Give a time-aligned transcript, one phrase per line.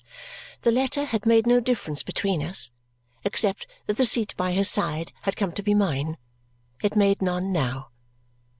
[0.63, 2.71] The letter had made no difference between us
[3.23, 6.17] except that the seat by his side had come to be mine;
[6.81, 7.89] it made none now.